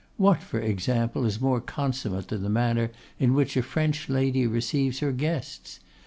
[0.17, 4.97] What, for example, is more consummate than the manner in which a French lady receives
[4.97, 5.79] her guests!